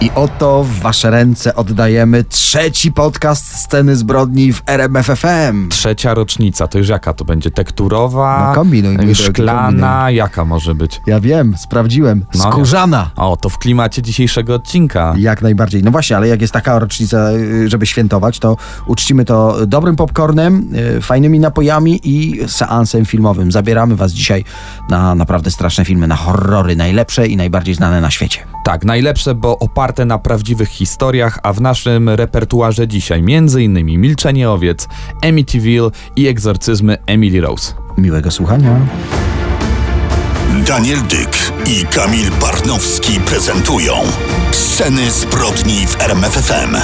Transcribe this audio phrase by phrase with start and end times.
[0.00, 5.68] I oto w wasze ręce oddajemy trzeci podcast Sceny Zbrodni w RMFFM.
[5.68, 7.50] Trzecia rocznica, to już jaka to będzie?
[7.50, 8.46] Tekturowa?
[8.48, 9.66] No kombinuj, Szklana?
[9.66, 10.14] kombinuj.
[10.16, 11.00] Jaka może być?
[11.06, 12.24] Ja wiem, sprawdziłem.
[12.34, 13.10] No, Skórzana.
[13.16, 15.14] O, to w klimacie dzisiejszego odcinka.
[15.18, 15.82] Jak najbardziej.
[15.82, 20.74] No właśnie, ale jak jest taka rocznica, y, żeby świętować, to uczcimy to dobrym popcornem,
[20.98, 23.52] y, fajnymi napojami i seansem filmowym.
[23.52, 24.44] Zabieramy was dzisiaj
[24.90, 28.46] na naprawdę straszne filmy, na horrory, najlepsze i najbardziej znane na świecie.
[28.64, 34.00] Tak, najlepsze, bo oparte na prawdziwych historiach, a w naszym repertuarze dzisiaj m.in.
[34.00, 34.88] Milczenie owiec,
[35.22, 37.72] Amityville i egzorcyzmy Emily Rose.
[37.98, 38.80] Miłego słuchania.
[40.66, 43.94] Daniel Dyk i Kamil Barnowski prezentują
[44.50, 46.76] Sceny zbrodni w RMFFM.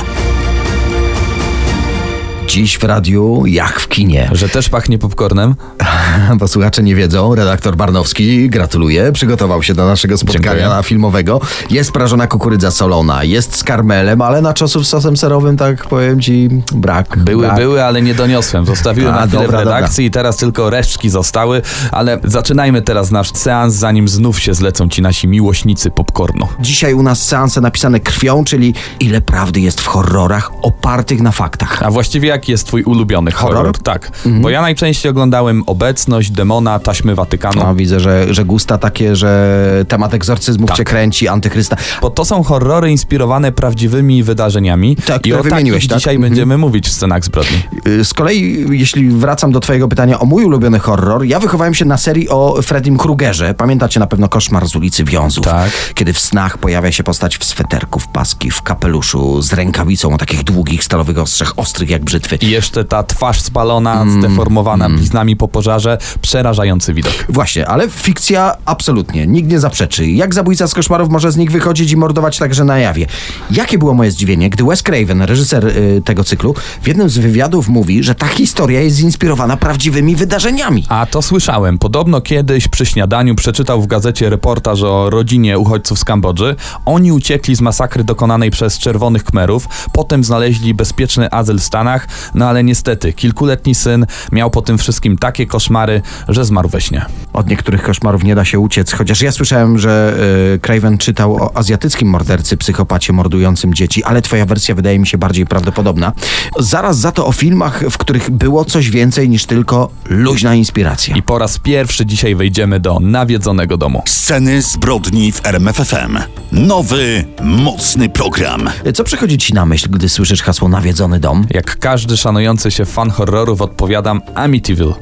[2.47, 4.31] Dziś w radiu, jak w kinie.
[4.33, 5.55] Że też pachnie popcornem?
[6.39, 10.83] Bo słuchacze nie wiedzą, redaktor Barnowski gratuluję, przygotował się do naszego spotkania Dziękuję.
[10.83, 11.41] filmowego.
[11.71, 16.21] Jest prażona kukurydza solona, jest z karmelem, ale na czosów z sosem serowym, tak powiem
[16.21, 17.19] ci, brak.
[17.19, 17.57] Były, brak.
[17.57, 18.67] były, ale nie doniosłem.
[18.67, 23.11] Zostawiłem A, na chwilę dobra, w redakcji i teraz tylko resztki zostały, ale zaczynajmy teraz
[23.11, 26.49] nasz seans, zanim znów się zlecą ci nasi miłośnicy popcornu.
[26.61, 31.83] Dzisiaj u nas seanse napisane krwią, czyli ile prawdy jest w horrorach opartych na faktach.
[31.83, 33.57] A właściwie jaki jest twój ulubiony horror?
[33.57, 33.79] Horror?
[33.79, 37.63] Tak, bo ja najczęściej oglądałem Obecność, Demona, Taśmy Watykanu.
[37.63, 40.77] No, widzę, że, że gusta takie, że temat egzorcyzmów Tak.
[40.77, 41.77] cię kręci, antychrysta.
[42.03, 45.99] Bo to są horrory inspirowane prawdziwymi wydarzeniami Tak, i o wymieniłeś, tak?
[45.99, 46.31] dzisiaj Mhm.
[46.31, 47.63] będziemy mówić w scenach zbrodni.
[47.87, 51.85] Y, Z kolei, jeśli wracam do Twojego pytania o mój ulubiony horror, ja wychowałem się
[51.85, 53.55] na serii o Freddym Krugerze.
[53.55, 55.45] Pamiętacie na pewno koszmar z ulicy Wiązów.
[55.45, 55.71] Tak.
[55.95, 60.19] Kiedy w snach pojawia się postać w sweterku, w paski, w kapeluszu, z rękawicą o
[60.19, 62.47] takich długich stalowych ostrzach, ostrych jak brzytwy.
[62.47, 67.13] I jeszcze ta twarz spalona, Mm, zdeformowana bliznami po pożarze, przerażający widok.
[67.29, 70.07] Właśnie, ale fikcja absolutnie, nikt nie zaprzeczy.
[70.07, 73.07] Jak zabójca z koszmarów może z nich wychodzić i mordować także na jawie?
[73.51, 77.69] Jakie było moje zdziwienie, gdy Wes Craven, reżyser y, tego cyklu, w jednym z wywiadów
[77.69, 80.85] mówi, że ta historia jest zinspirowana prawdziwymi wydarzeniami.
[80.89, 81.79] A to słyszałem.
[81.79, 86.57] Podobno kiedyś przy śniadaniu przeczytał w gazecie reportaż o rodzinie uchodźców z Kambodży.
[86.85, 92.49] Oni uciekli z masakry dokonanej przez czerwonych kmerów, potem znaleźli bezpieczny azyl w Stanach, no
[92.49, 97.07] ale niestety kilkuletni syn miał po tym wszystkim takie koszmary, że zmarł we śnie.
[97.33, 100.17] Od niektórych koszmarów nie da się uciec, chociaż ja słyszałem, że
[100.55, 105.19] y, Craven czytał o azjatyckim mordercy, psychopacie mordującym dzieci, ale twoja wersja wydaje mi się
[105.19, 106.13] bardziej prawdopodobna.
[106.59, 111.17] Zaraz za to o filmach, w których było coś więcej niż tylko luźna inspiracja.
[111.17, 114.03] I po raz pierwszy dzisiaj wejdziemy do nawiedzonego domu.
[114.07, 116.19] Sceny zbrodni w RMFFM.
[116.53, 118.71] Nowy, mocny program.
[118.95, 121.47] Co przychodzi ci na myśl, gdy słyszysz hasło nawiedzony dom?
[121.51, 124.95] Jak każdy szanujący się fan horrorów odpowiadam Amityville.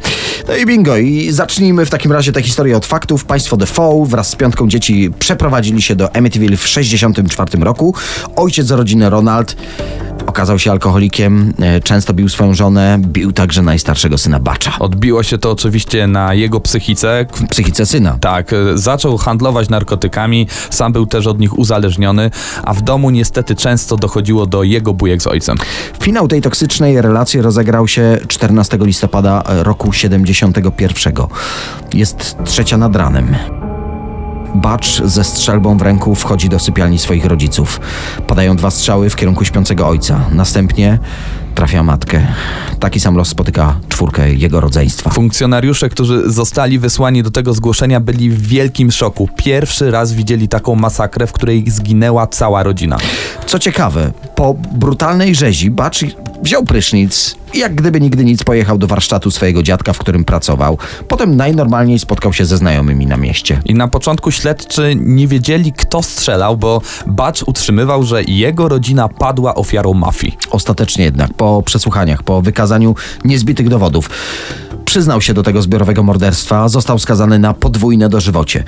[0.48, 3.25] No i bingo, i zacznijmy w takim razie tę historię od faktów.
[3.25, 7.94] Państwo Defoe wraz z piątką dzieci przeprowadzili się do Amityville w 1964 roku.
[8.37, 9.56] Ojciec rodziny Ronald
[10.27, 14.79] okazał się alkoholikiem, e, często bił swoją żonę, bił także najstarszego syna Bacza.
[14.79, 17.27] Odbiło się to oczywiście na jego psychice.
[17.51, 18.19] Psychice syna.
[18.21, 22.31] Tak, e, zaczął handlować narkotykami, sam był też od nich uzależniony,
[22.65, 25.57] a w domu niestety często dochodziło do jego bujek z ojcem.
[26.01, 31.15] Finał tej toksycznej relacji rozegrał się 14 listopada roku 71.
[31.95, 33.37] Jest trzecia nad ranem.
[34.54, 37.81] Bacz ze strzelbą w ręku wchodzi do sypialni swoich rodziców.
[38.26, 40.20] Padają dwa strzały w kierunku śpiącego ojca.
[40.32, 40.98] Następnie
[41.54, 42.26] trafia matkę.
[42.81, 45.10] Taki sam los spotyka czwórkę jego rodzeństwa.
[45.10, 49.28] Funkcjonariusze, którzy zostali wysłani do tego zgłoszenia, byli w wielkim szoku.
[49.37, 52.98] Pierwszy raz widzieli taką masakrę, w której zginęła cała rodzina.
[53.47, 56.04] Co ciekawe, po brutalnej rzezi Bacz
[56.44, 60.78] wziął prysznic i jak gdyby nigdy nic pojechał do warsztatu swojego dziadka, w którym pracował.
[61.09, 63.60] Potem najnormalniej spotkał się ze znajomymi na mieście.
[63.65, 69.54] I na początku śledczy nie wiedzieli, kto strzelał, bo Bacz utrzymywał, że jego rodzina padła
[69.54, 70.37] ofiarą mafii.
[70.50, 72.94] Ostatecznie jednak, po przesłuchaniach, po wykazaniu
[73.25, 74.10] niezbitych dowodów,
[74.84, 78.65] przyznał się do tego zbiorowego morderstwa, został skazany na podwójne dożywocie.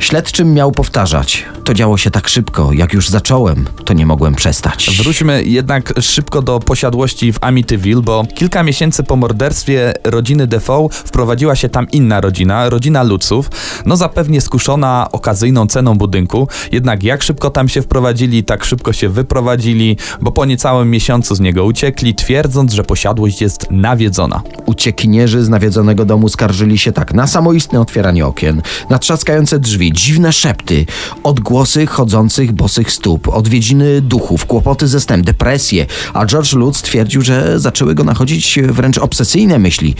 [0.00, 4.90] Śledczym miał powtarzać: To działo się tak szybko, jak już zacząłem, to nie mogłem przestać.
[5.02, 11.56] Wróćmy jednak szybko do posiadłości w Amityville, bo kilka miesięcy po morderstwie rodziny Defoe wprowadziła
[11.56, 13.50] się tam inna rodzina, rodzina Luców.
[13.86, 19.08] No zapewnie skuszona okazyjną ceną budynku, jednak jak szybko tam się wprowadzili, tak szybko się
[19.08, 24.42] wyprowadzili, bo po niecałym miesiącu z niego uciekli, twierdząc, że posiadłość jest nawiedzona.
[24.66, 30.32] Uciekinierzy z nawiedzonego domu skarżyli się tak na samoistne otwieranie okien, na trzaskające drzwi, dziwne
[30.32, 30.86] szepty,
[31.22, 37.60] odgłosy chodzących bosych stóp, odwiedziny duchów, kłopoty ze snem, depresje, a George Lutz twierdził, że
[37.60, 39.94] zaczęły go nachodzić wręcz obsesyjne myśli,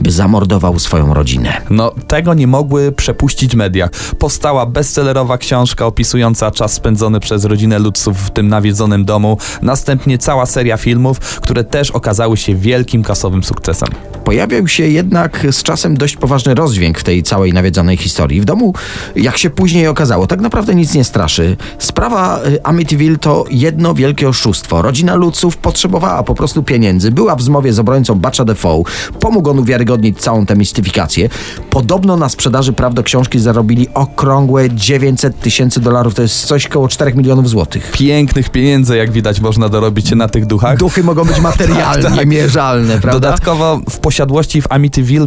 [0.00, 1.60] by zamordował swoją rodzinę.
[1.70, 3.88] No, tego nie mogły przepuścić media.
[4.18, 10.46] Powstała bestsellerowa książka opisująca czas spędzony przez rodzinę Lutzów w tym nawiedzonym domu, następnie cała
[10.46, 13.88] seria filmów, które też okazały się wielkim kasowym sukcesem.
[14.24, 18.40] Pojawiał się jednak z czasem dość poważny rozdźwięk w tej całej nawiedzonej historii.
[18.40, 18.74] W domu,
[19.16, 21.56] jak się później okazało, tak naprawdę nic nie straszy.
[21.78, 24.82] Sprawa y, Amityville to jedno wielkie oszustwo.
[24.82, 27.10] Rodzina Lutzów potrzebowała po prostu pieniędzy.
[27.10, 28.82] Była w zmowie z obrońcą Batcha Defoe.
[29.20, 31.28] Pomógł on uwiarygodnić całą tę mistyfikację.
[31.70, 36.14] Podobno na sprzedaży praw do książki zarobili okrągłe 900 tysięcy dolarów.
[36.14, 37.90] To jest coś koło 4 milionów złotych.
[37.92, 40.78] Pięknych pieniędzy, jak widać, można dorobić się na tych duchach.
[40.78, 42.26] Duchy mogą być materialnie, Tak, tak.
[42.26, 43.20] mierzalne, prawda?
[43.20, 44.77] Dodatkowo w posiadłości w Amityville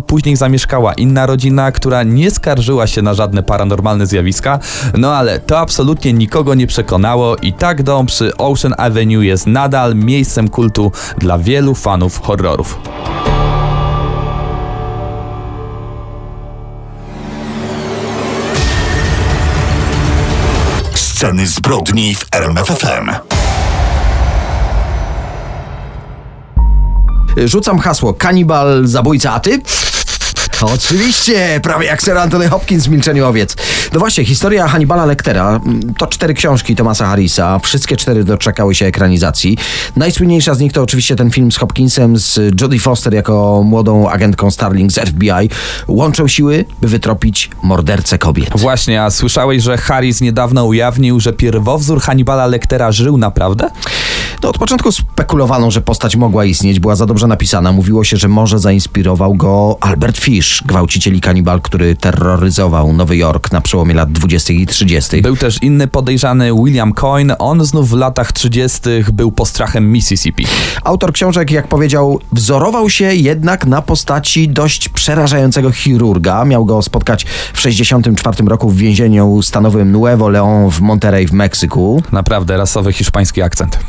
[0.07, 4.59] później zamieszkała inna rodzina, która nie skarżyła się na żadne paranormalne zjawiska,
[4.97, 9.95] no ale to absolutnie nikogo nie przekonało i tak dom przy Ocean Avenue jest nadal
[9.95, 12.79] miejscem kultu dla wielu fanów horrorów.
[20.95, 23.40] Sceny zbrodni w RMFFM.
[27.37, 29.61] Rzucam hasło kanibal, zabójca, a ty?
[30.61, 33.55] Oczywiście, prawie jak Sir Anthony Hopkins w Milczeniu Owiec.
[33.93, 37.59] No właśnie, historia Hannibala Lectera mm, to cztery książki Thomasa Harrisa.
[37.59, 39.57] Wszystkie cztery doczekały się ekranizacji.
[39.95, 44.51] Najsłynniejsza z nich to oczywiście ten film z Hopkinsem, z Jodie Foster jako młodą agentką
[44.51, 45.49] Starling z FBI.
[45.87, 48.49] Łączą siły, by wytropić mordercę kobiet.
[48.55, 53.69] Właśnie, a słyszałeś, że Harris niedawno ujawnił, że pierwowzór Hannibala Lectera żył naprawdę?
[54.43, 57.71] No, od początku spekulowano, że postać mogła istnieć, była za dobrze napisana.
[57.71, 63.51] Mówiło się, że może zainspirował go Albert Fish, gwałciciel i kanibal, który terroryzował Nowy Jork
[63.51, 64.53] na przełomie lat 20.
[64.53, 65.21] i 30.
[65.21, 67.37] Był też inny podejrzany, William Coyne.
[67.37, 68.79] On znów w latach 30.
[69.13, 70.45] był postrachem Mississippi.
[70.83, 76.45] Autor książek, jak powiedział, wzorował się jednak na postaci dość przerażającego chirurga.
[76.45, 82.03] Miał go spotkać w 64 roku w więzieniu stanowym Nuevo León w Monterrey w Meksyku.
[82.11, 83.79] Naprawdę rasowy hiszpański akcent.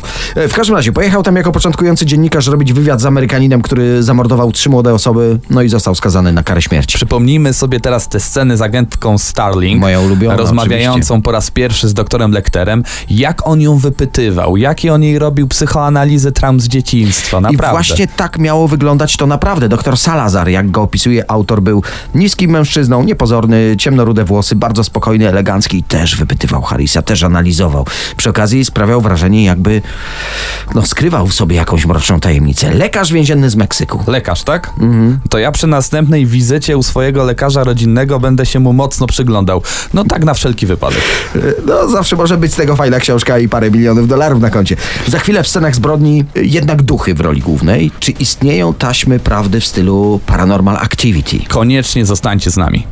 [0.45, 4.53] E, W każdym razie pojechał tam jako początkujący dziennikarz robić wywiad z Amerykaninem, który zamordował
[4.53, 6.97] trzy młode osoby, no i został skazany na karę śmierci.
[6.97, 11.23] Przypomnijmy sobie teraz te sceny z agentką Starling, Moja ulubiona, rozmawiającą oczywiście.
[11.23, 16.33] po raz pierwszy z doktorem Lecterem, jak on ją wypytywał, jakie on jej robił psychoanalizy
[16.33, 17.71] traum z dzieciństwa, I naprawdę.
[17.71, 19.69] właśnie tak miało wyglądać to naprawdę.
[19.69, 21.83] Doktor Salazar, jak go opisuje autor, był
[22.15, 27.87] niskim mężczyzną, niepozorny, ciemnorude włosy, bardzo spokojny, elegancki i też wypytywał Harrisa, też analizował.
[28.17, 29.83] Przy okazji sprawiał wrażenie, jakby
[30.75, 32.75] no, skrywał w sobie jakąś mroczną tajemnicę.
[32.75, 34.05] Lekarz więzienny z Meksyku.
[34.07, 34.71] Lekarz, tak?
[34.81, 35.21] Mhm.
[35.31, 39.63] To ja przy następnej wizycie u swojego lekarza rodzinnego będę się mu mocno przyglądał.
[39.95, 41.03] No tak na wszelki wypadek.
[41.67, 44.77] No, zawsze może być z tego fajna książka i parę milionów dolarów na koncie.
[45.09, 47.91] Za chwilę w scenach zbrodni y, jednak duchy w roli głównej.
[48.01, 51.39] Czy istnieją taśmy prawdy w stylu Paranormal Activity?
[51.49, 52.87] Koniecznie zostańcie z nami.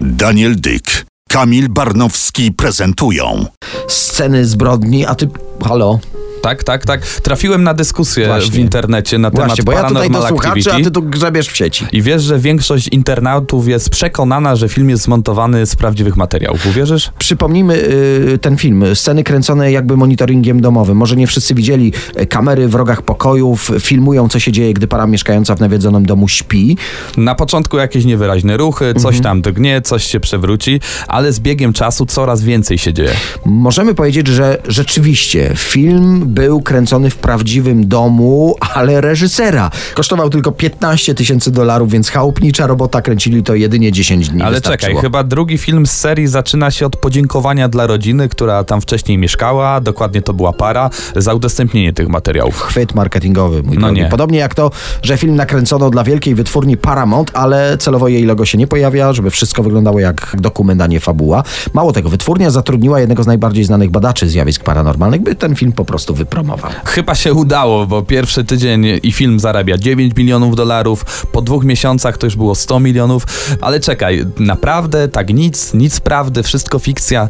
[0.00, 3.46] Daniel Dyk, Kamil Barnowski prezentują
[3.88, 5.28] Sceny zbrodni, a ty...
[5.64, 5.98] Halo?
[6.42, 7.06] Tak, tak, tak.
[7.06, 8.50] Trafiłem na dyskusję Właśnie.
[8.50, 11.56] w internecie na temat Właśnie, bo ja tutaj do słuchaczy, a ty tu grzebiesz w
[11.56, 11.84] sieci.
[11.92, 16.66] I wiesz, że większość internautów jest przekonana, że film jest zmontowany z prawdziwych materiałów.
[16.66, 17.10] Uwierzysz?
[17.18, 20.96] Przypomnijmy y, ten film, sceny kręcone jakby monitoringiem domowym.
[20.96, 25.06] Może nie wszyscy widzieli, y, kamery w rogach pokojów filmują, co się dzieje, gdy para
[25.06, 26.76] mieszkająca w nawiedzonym domu śpi.
[27.16, 29.22] Na początku jakieś niewyraźne ruchy, coś Mhm.
[29.22, 33.10] tam drgnie, coś się przewróci, ale z biegiem czasu coraz więcej się dzieje.
[33.44, 39.70] Możemy powiedzieć, że rzeczywiście film był kręcony w prawdziwym domu, ale reżysera.
[39.94, 44.42] Kosztował tylko 15 tysięcy dolarów, więc chałupnicza robota kręcili to jedynie 10 dni.
[44.42, 44.88] Ale wystarczyło.
[44.90, 49.18] czekaj, chyba drugi film z serii zaczyna się od podziękowania dla rodziny, która tam wcześniej
[49.18, 52.60] mieszkała, dokładnie to była para, za udostępnienie tych materiałów.
[52.60, 54.00] chwyt marketingowy, mój No drogi.
[54.00, 54.08] nie.
[54.08, 54.70] Podobnie jak to,
[55.02, 59.30] że film nakręcono dla wielkiej wytwórni Paramount, ale celowo jej logo się nie pojawia, żeby
[59.30, 61.42] wszystko wyglądało jak dokument, a nie fabuła.
[61.74, 65.84] Mało tego, wytwórnia zatrudniła jednego z najbardziej znanych badaczy zjawisk paranormalnych, by ten film po
[65.84, 66.70] prostu wypromował.
[66.84, 72.18] Chyba się udało, bo pierwszy tydzień i film zarabia 9 milionów dolarów, po dwóch miesiącach
[72.18, 73.26] to już było 100 milionów,
[73.60, 77.28] ale czekaj, naprawdę tak nic, nic prawdy, wszystko fikcja.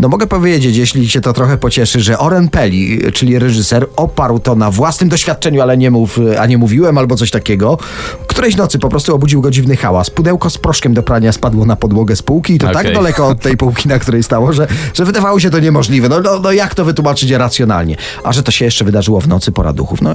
[0.00, 4.54] No mogę powiedzieć, jeśli cię to trochę pocieszy, że Oren Peli, czyli reżyser, oparł to
[4.54, 7.78] na własnym doświadczeniu, ale nie mów, a nie mówiłem, albo coś takiego.
[8.26, 10.10] Którejś nocy po prostu obudził go dziwny hałas.
[10.10, 12.94] Pudełko z proszkiem do prania spadło na podłogę z półki i to tak Okej.
[12.94, 16.08] daleko od tej półki, na której stało, że, że wydawało się to niemożliwe.
[16.08, 17.96] No, no, no jak to wytłumaczyć racjonalnie?
[18.22, 20.02] A że to się jeszcze wydarzyło w nocy pora duchów.
[20.02, 20.14] No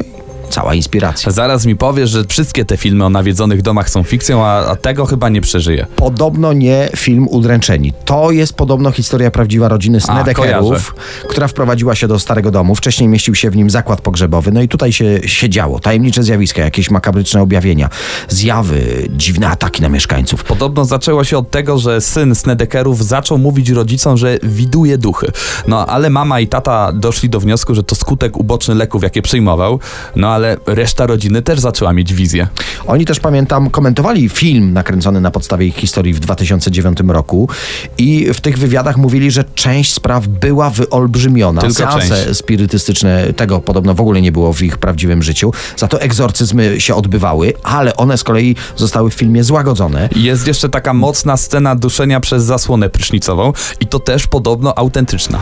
[0.49, 1.31] cała inspiracja.
[1.31, 5.05] Zaraz mi powiesz, że wszystkie te filmy o nawiedzonych domach są fikcją, a, a tego
[5.05, 5.85] chyba nie przeżyje.
[5.95, 7.93] Podobno nie film Udręczeni.
[8.05, 10.95] To jest podobno historia prawdziwa rodziny Snedekerów,
[11.29, 12.75] która wprowadziła się do starego domu.
[12.75, 14.51] Wcześniej mieścił się w nim zakład pogrzebowy.
[14.51, 15.79] No i tutaj się, się działo.
[15.79, 17.89] Tajemnicze zjawiska, jakieś makabryczne objawienia,
[18.29, 20.43] zjawy, dziwne ataki na mieszkańców.
[20.43, 25.27] Podobno zaczęło się od tego, że syn Snedekerów zaczął mówić rodzicom, że widuje duchy.
[25.67, 29.79] No ale mama i tata doszli do wniosku, że to skutek uboczny leków, jakie przyjmował.
[30.15, 32.47] No ale reszta rodziny też zaczęła mieć wizję.
[32.87, 37.49] Oni też, pamiętam, komentowali film nakręcony na podstawie ich historii w 2009 roku
[37.97, 41.61] i w tych wywiadach mówili, że część spraw była wyolbrzymiona.
[41.61, 42.37] Tylko Seanse część.
[42.39, 45.51] spirytystyczne tego podobno w ogóle nie było w ich prawdziwym życiu.
[45.77, 50.09] Za to egzorcyzmy się odbywały, ale one z kolei zostały w filmie złagodzone.
[50.15, 55.41] Jest jeszcze taka mocna scena duszenia przez zasłonę prysznicową i to też podobno autentyczna.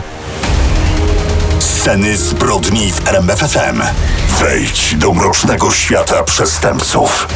[1.58, 3.82] Sceny zbrodni w RMFFM.
[4.40, 7.28] Wejdź do mrocznego świata przestępców.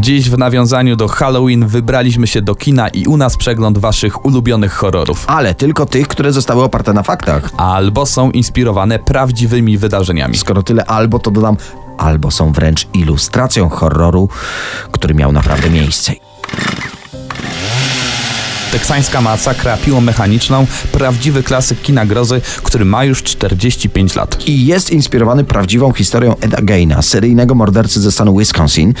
[0.00, 4.72] Dziś w nawiązaniu do Halloween wybraliśmy się do kina i u nas przegląd waszych ulubionych
[4.72, 5.24] horrorów.
[5.26, 7.50] Ale tylko tych, które zostały oparte na faktach.
[7.56, 10.36] Albo są inspirowane prawdziwymi wydarzeniami.
[10.36, 11.56] Skoro tyle albo, to dodam
[11.98, 14.28] albo są wręcz ilustracją horroru,
[14.92, 16.12] który miał naprawdę miejsce.
[18.74, 24.48] Teksańska masakra piłą mechaniczną, prawdziwy klasyk kina grozy, który ma już 45 lat.
[24.48, 28.94] I jest inspirowany prawdziwą historią Eda Geina, seryjnego mordercy ze stanu Wisconsin.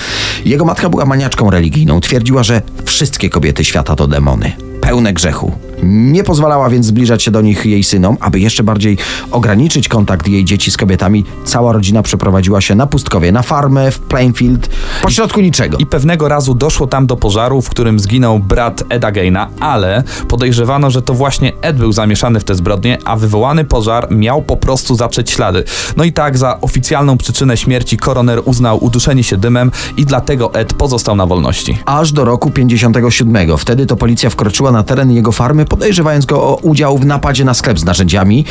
[0.44, 2.00] Jego matka była maniaczką religijną.
[2.00, 4.52] Twierdziła, że wszystkie kobiety świata to demony.
[4.80, 5.52] Pełne grzechu.
[5.82, 8.98] Nie pozwalała więc zbliżać się do nich jej synom, aby jeszcze bardziej
[9.30, 11.24] ograniczyć kontakt jej dzieci z kobietami.
[11.44, 14.68] Cała rodzina przeprowadziła się na pustkowie, na farmę w Plainfield,
[15.02, 15.78] pośrodku niczego.
[15.78, 20.90] I pewnego razu doszło tam do pożaru, w którym zginął brat Eda Geina, ale podejrzewano,
[20.90, 24.94] że to właśnie Ed był zamieszany w te zbrodnie, a wywołany pożar miał po prostu
[24.94, 25.64] zatrzeć ślady.
[25.96, 30.74] No i tak za oficjalną przyczynę śmierci koroner uznał uduszenie się dymem i dlatego Ed
[30.74, 31.78] pozostał na wolności.
[31.86, 33.58] aż do roku 57.
[33.58, 37.54] Wtedy to policja wkroczyła na teren jego farmy, podejrzewając go o udział w napadzie na
[37.54, 38.44] sklep z narzędziami.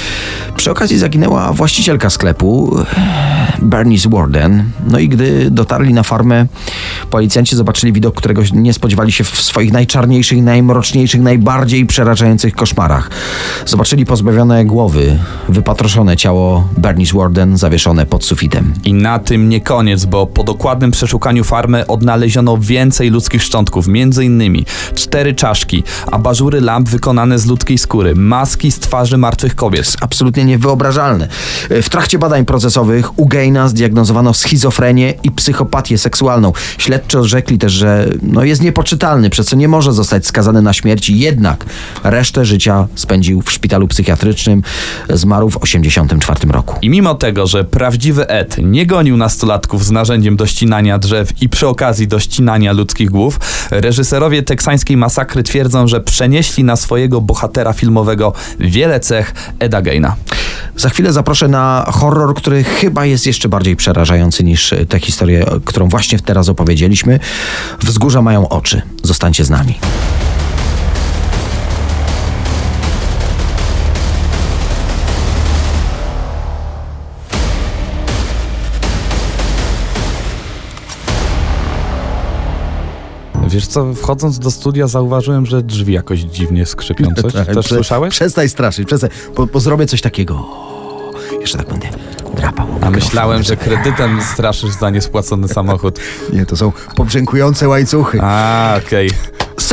[0.55, 2.77] Przy okazji zaginęła właścicielka sklepu,
[3.61, 4.63] Bernice Warden.
[4.89, 6.45] No i gdy dotarli na farmę,
[7.09, 13.09] policjanci zobaczyli widok, którego nie spodziewali się w swoich najczarniejszych, najmroczniejszych, najbardziej przerażających koszmarach.
[13.65, 18.73] Zobaczyli pozbawione głowy, wypatroszone ciało Bernice Warden zawieszone pod sufitem.
[18.85, 24.25] I na tym nie koniec, bo po dokładnym przeszukaniu farmy odnaleziono więcej ludzkich szczątków, między
[24.25, 24.65] innymi
[24.95, 27.02] cztery czaszki, abażury lamp wykonane
[27.35, 29.95] z ludzkiej skóry, maski z twarzy martwych kobiet.
[30.01, 31.27] absolutnie niewyobrażalne.
[31.69, 36.53] W trakcie badań procesowych u Gaina zdiagnozowano schizofrenię i psychopatię seksualną.
[36.77, 41.09] Śledczy orzekli też, że no, jest niepoczytalny, przez co nie może zostać skazany na śmierć,
[41.09, 41.65] jednak
[42.03, 44.63] resztę życia spędził w szpitalu psychiatrycznym.
[45.09, 46.75] Zmarł w 1984 roku.
[46.81, 51.49] I mimo tego, że prawdziwy Ed nie gonił nastolatków z narzędziem do ścinania drzew i
[51.49, 53.39] przy okazji do ścinania ludzkich głów,
[53.71, 60.15] reżyserowie teksańskiej masakry twierdzą, że przenieśli na swojego bohatera filmowego wiele cech Eda Geina.
[60.77, 65.89] Za chwilę zaproszę na horror, który chyba jest jeszcze bardziej przerażający niż tę historię, którą
[65.89, 67.19] właśnie teraz opowiedzieliśmy.
[67.79, 68.81] Wzgórza mają oczy.
[69.03, 69.79] Zostańcie z nami.
[83.53, 87.09] Wiesz co, wchodząc do studia zauważyłem, że drzwi jakoś dziwnie skrzypią.
[87.21, 88.11] Coś też Prze- słyszałeś?
[88.13, 90.45] Przestań straszyć, przestań, bo, bo zrobię coś takiego.
[91.41, 91.87] Jeszcze tak będę
[92.35, 92.67] drapał.
[92.81, 95.99] A myślałem, że kredytem straszysz za niespłacony samochód.
[96.33, 98.19] Nie, to są pobrzękujące łańcuchy.
[98.21, 99.09] A, okej.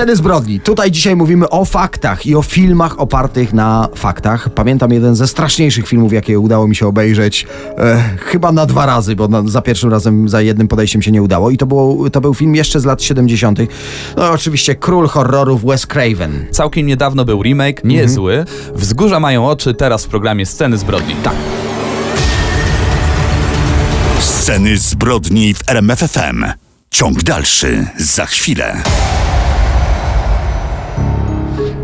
[0.00, 0.61] Sceny zbrodni.
[0.61, 4.49] Tutaj dzisiaj mówimy o faktach i o filmach opartych na faktach.
[4.49, 7.47] Pamiętam jeden ze straszniejszych filmów, jakie udało mi się obejrzeć.
[7.78, 11.23] E, chyba na dwa razy, bo na, za pierwszym razem, za jednym podejściem się nie
[11.23, 11.50] udało.
[11.50, 13.59] I to, było, to był film jeszcze z lat 70.
[14.16, 16.47] No oczywiście król horrorów Wes Craven.
[16.50, 18.45] Całkiem niedawno był remake, niezły.
[18.75, 21.14] Wzgórza mają oczy, teraz w programie Sceny zbrodni.
[21.14, 21.35] Tak.
[24.21, 26.45] Sceny zbrodni w RMFFM.
[26.90, 28.83] Ciąg dalszy za chwilę.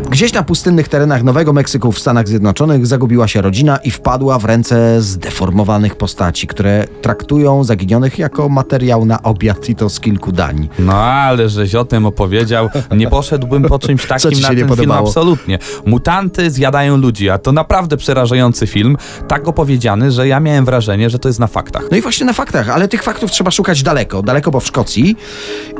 [0.09, 4.45] Gdzieś na pustynnych terenach Nowego Meksyku w Stanach Zjednoczonych zagubiła się rodzina i wpadła w
[4.45, 10.69] ręce zdeformowanych postaci, które traktują zaginionych jako materiał na obiad i to z kilku dań.
[10.79, 15.59] No ale żeś o tym opowiedział, nie poszedłbym po czymś takim na ten film absolutnie.
[15.85, 18.97] Mutanty zjadają ludzi, a to naprawdę przerażający film,
[19.27, 21.83] tak opowiedziany, że ja miałem wrażenie, że to jest na faktach.
[21.91, 24.21] No i właśnie na faktach, ale tych faktów trzeba szukać daleko.
[24.21, 25.17] Daleko, bo w Szkocji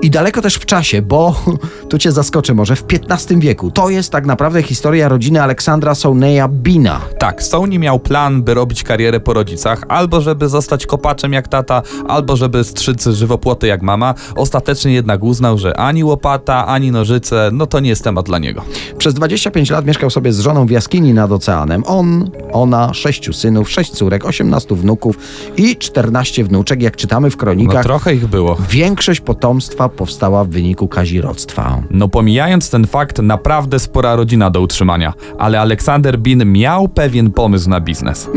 [0.02, 1.36] i daleko też w czasie, bo
[1.90, 3.72] tu cię zaskoczę może, w XV wieku.
[3.72, 7.02] To jest tak naprawdę historia rodziny Aleksandra Soneja Bina.
[7.20, 11.82] Tak, Sony miał plan, by robić karierę po rodzicach, albo żeby zostać kopaczem jak tata,
[12.08, 14.14] albo żeby strzyc żywopłoty jak mama.
[14.36, 18.62] Ostatecznie jednak uznał, że ani łopata, ani nożyce, no to nie jest temat dla niego.
[18.98, 21.84] Przez 25 lat mieszkał sobie z żoną w jaskini nad oceanem.
[21.88, 25.18] On, ona, sześciu synów, sześć córek, 18 wnuków
[25.58, 27.84] i 14 wnuczek, jak czytamy w No kronikach.
[27.84, 28.58] trochę ich było.
[28.70, 31.82] Większość potomstwa powstała w wyniku kazirodztwa.
[31.92, 37.70] No pomijając ten fakt, naprawdę spora rodzina do utrzymania, ale Aleksander Bin miał pewien pomysł
[37.70, 38.30] na biznes.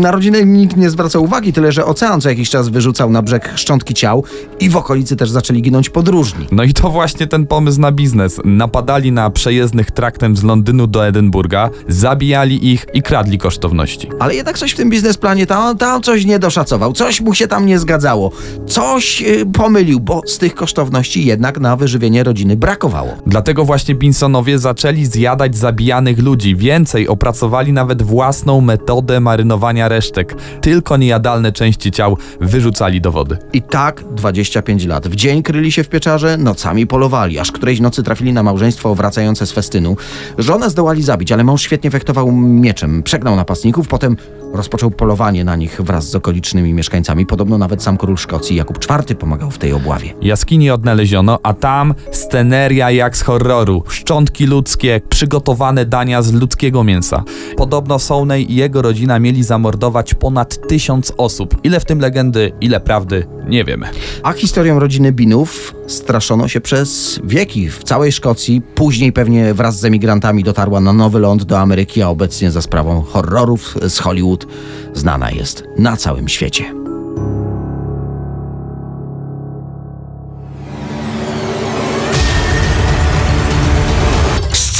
[0.00, 3.52] Na rodzinę nikt nie zwracał uwagi, tyle że ocean co jakiś czas wyrzucał na brzeg
[3.54, 4.24] szczątki ciał
[4.60, 6.46] i w okolicy też zaczęli ginąć podróżni.
[6.52, 8.40] No i to właśnie ten pomysł na biznes.
[8.44, 14.08] Napadali na przejezdnych traktem z Londynu do Edynburga, zabijali ich i kradli kosztowności.
[14.20, 17.66] Ale jednak coś w tym biznesplanie tam, tam coś nie doszacował, coś mu się tam
[17.66, 18.30] nie zgadzało,
[18.66, 23.10] coś y, pomylił, bo z tych kosztowności jednak na wyżywienie rodziny brakowało.
[23.26, 26.56] Dlatego właśnie Binsonowie zaczęli zjadać zabijanych ludzi.
[26.56, 30.36] Więcej, opracowali nawet własną metodę marynowania resztek.
[30.60, 33.36] Tylko niejadalne części ciał wyrzucali do wody.
[33.52, 35.08] I tak 25 lat.
[35.08, 39.46] W dzień kryli się w pieczarze, nocami polowali, aż którejś nocy trafili na małżeństwo wracające
[39.46, 39.96] z festynu.
[40.38, 44.16] Żonę zdołali zabić, ale mąż świetnie fektował mieczem, przegnał napastników, potem
[44.52, 47.26] rozpoczął polowanie na nich wraz z okolicznymi mieszkańcami.
[47.26, 50.14] Podobno nawet sam król Szkocji Jakub IV pomagał w tej obławie.
[50.22, 53.82] Jaskini odnaleziono, a tam sceneria jak z horroru.
[53.88, 57.24] Szczątki ludzkie, przygotowane dania z ludzkiego mięsa.
[57.56, 61.56] Podobno Sowney i jego rodzina mieli zamordować ponad tysiąc osób.
[61.64, 63.86] Ile w tym legendy, ile prawdy, nie wiemy.
[64.22, 68.62] A historią rodziny Binów straszono się przez wieki w całej Szkocji.
[68.74, 73.02] Później pewnie wraz z emigrantami dotarła na Nowy Ląd do Ameryki, a obecnie za sprawą
[73.02, 74.46] horrorów z Hollywood
[74.94, 76.81] znana jest na całym świecie.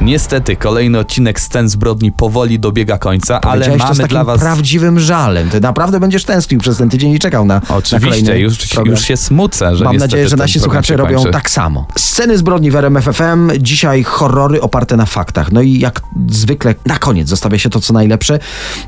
[0.00, 4.24] Niestety, kolejny odcinek scen zbrodni powoli dobiega końca, ale Powiedziałeś to z mamy takim dla
[4.24, 4.40] was...
[4.40, 5.50] prawdziwym żalem.
[5.50, 8.90] Ty naprawdę będziesz tęsknił przez ten tydzień i czekał na, na Oczywiście, kolejny już, program.
[8.90, 11.86] już się smucę, że Mam nadzieję, że ten nasi słuchacze robią tak samo.
[11.96, 15.52] Sceny zbrodni w RMFFM, dzisiaj horrory oparte na faktach.
[15.52, 18.38] No i jak zwykle na koniec zostawia się to, co najlepsze.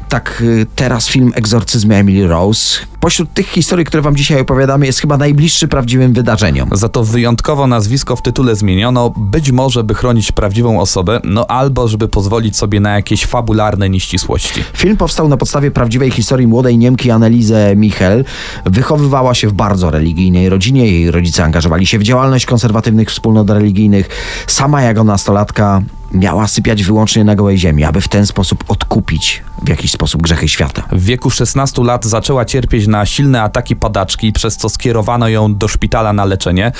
[0.08, 2.80] Tak y, teraz film Egzorcyzm Emily Rose.
[3.00, 6.68] Pośród tych historii, które wam dzisiaj opowiadamy, jest chyba najbliższy prawdziwym wydarzeniom.
[6.72, 11.88] Za to wyjątkowo nazwisko w tytule zmieniono, być może by chronić prawdziwą osobę, no albo
[11.88, 14.64] żeby pozwolić sobie na jakieś fabularne nieścisłości.
[14.76, 18.24] Film powstał na podstawie prawdziwej historii młodej Niemki Annelize Michel.
[18.66, 20.86] Wychowywała się w bardzo religijnej rodzinie.
[20.86, 24.08] Jej rodzice angażowali się w działalność konserwatywnych wspólnot religijnych.
[24.46, 29.68] Sama jako nastolatka miała sypiać wyłącznie na gołej ziemi, aby w ten sposób odkupić w
[29.68, 30.82] jakiś sposób grzechy świata.
[30.92, 35.68] W wieku 16 lat zaczęła cierpieć na silne ataki padaczki, przez co skierowano ją do
[35.68, 36.72] szpitala na leczenie.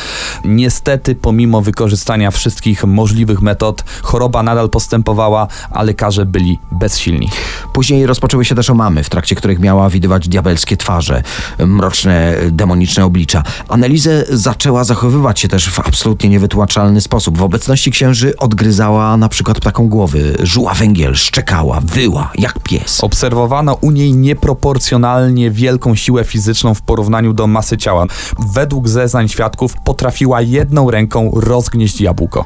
[0.44, 7.28] Niestety, pomimo wykorzystania wszystkich możliwych metod, choroba nadal postępowała, a lekarze byli bezsilni.
[7.72, 11.22] Później rozpoczęły się też omamy, w trakcie których miała widywać diabelskie twarze,
[11.58, 13.42] mroczne, demoniczne oblicza.
[13.68, 17.38] Annelizę zaczęła zachowywać się też w absolutnie niewytłumaczalny sposób.
[17.38, 23.04] W obecności księży odgryzała na przykład ptaką głowy, żuła węgiel, szczekała, wyła, jak pies.
[23.04, 28.06] Obserwowano u niej nieproporcjonalnie wielką siłę fizyczną w porównaniu do masy ciała.
[28.38, 32.44] Według zeznań świadków potrafiła jedną ręką rozgnieść jabłko.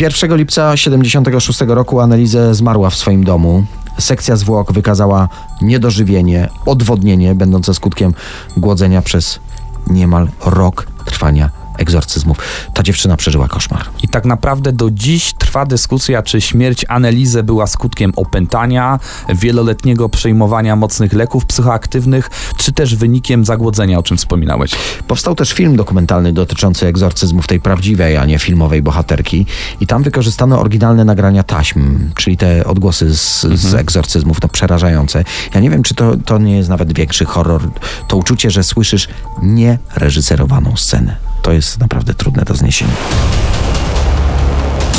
[0.00, 3.64] 1 lipca 76 roku Annelizę zmarła w swoim domu.
[3.98, 5.28] Sekcja zwłok wykazała
[5.62, 8.14] niedożywienie, odwodnienie, będące skutkiem
[8.56, 9.40] głodzenia przez
[9.86, 12.38] niemal rok trwania egzorcyzmów.
[12.74, 13.84] Ta dziewczyna przeżyła koszmar.
[14.02, 20.76] I tak naprawdę do dziś trwa dyskusja, czy śmierć Annelizy była skutkiem opętania, wieloletniego przejmowania
[20.76, 24.70] mocnych leków psychoaktywnych, czy też wynikiem zagłodzenia, o czym wspominałeś.
[25.06, 29.46] Powstał też film dokumentalny dotyczący egzorcyzmów tej prawdziwej, a nie filmowej bohaterki.
[29.80, 35.24] I tam wykorzystano oryginalne nagrania taśm, czyli te odgłosy z, z egzorcyzmów, no przerażające.
[35.54, 37.70] Ja nie wiem, czy to, to nie jest nawet większy horror.
[38.08, 39.08] To uczucie, że słyszysz
[39.42, 41.16] niereżyserowaną scenę.
[41.48, 42.92] To jest naprawdę trudne do zniesienia.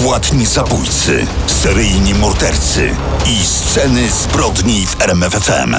[0.04, 2.90] Płatni zabójcy, seryjni mordercy
[3.26, 5.76] i sceny zbrodni w RMFFM.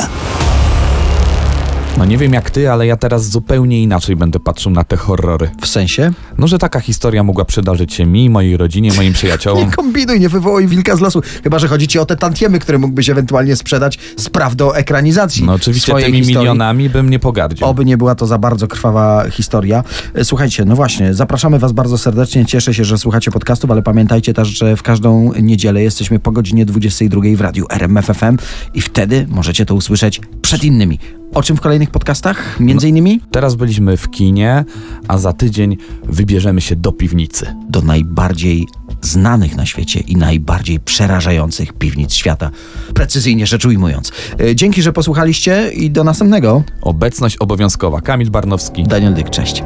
[2.00, 5.50] No nie wiem jak ty, ale ja teraz zupełnie inaczej będę patrzył na te horrory.
[5.60, 6.12] W sensie?
[6.38, 9.64] No, że taka historia mogła przydarzyć się mi, mojej rodzinie, moim przyjaciołom.
[9.66, 11.22] Nie kombinuj, nie wywołuj wilka z losu.
[11.44, 15.44] Chyba, że chodzi ci o te tantiemy, które mógłbyś ewentualnie sprzedać z prawdą ekranizacji.
[15.44, 16.38] No oczywiście tymi historii.
[16.38, 17.66] milionami bym nie pogardził.
[17.66, 19.84] Oby nie była to za bardzo krwawa historia.
[20.14, 22.46] E, Słuchajcie, no właśnie, zapraszamy Was bardzo serdecznie.
[22.46, 26.66] Cieszę się, że słuchacie podcastów, ale pamiętajcie też, że w każdą niedzielę jesteśmy po godzinie
[26.66, 28.36] 22 w radiu RMFFM
[28.74, 31.19] i wtedy możecie to usłyszeć przed innymi.
[31.34, 32.60] O czym w kolejnych podcastach?
[32.60, 34.64] Między innymi Teraz byliśmy w kinie,
[35.08, 37.54] a za tydzień wybierzemy się do piwnicy.
[37.68, 38.66] do najbardziej
[39.02, 42.50] znanych na świecie i najbardziej przerażających piwnic świata.
[42.94, 44.12] Precyzyjnie rzecz ujmując.
[44.40, 46.62] E, Dzięki, że posłuchaliście i do następnego.
[46.82, 48.00] Obecność obowiązkowa.
[48.00, 48.82] Kamil Barnowski.
[48.84, 49.62] Daniel Dyk, cześć.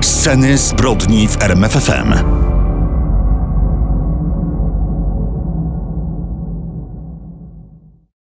[0.00, 2.12] Sceny zbrodni w RMFFM.